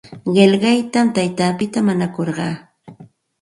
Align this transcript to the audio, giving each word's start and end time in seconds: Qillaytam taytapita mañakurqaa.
Qillaytam 0.35 1.07
taytapita 1.15 1.79
mañakurqaa. 1.87 2.55